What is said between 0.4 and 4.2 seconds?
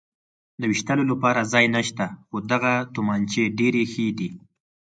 د وېشتلو لپاره ځای نشته، خو دغه تومانچې ډېرې ښې